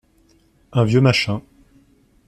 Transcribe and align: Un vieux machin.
Un 0.71 0.83
vieux 0.83 0.99
machin. 0.99 1.43